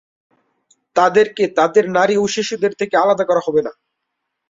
তাদেরকে 0.95 1.43
তাদের 1.57 1.85
নারী 1.97 2.15
ও 2.17 2.35
শিশুদের 2.35 2.71
থেকেও 2.79 3.01
আলাদা 3.03 3.25
করা 3.25 3.41
হবেনা। 3.45 3.71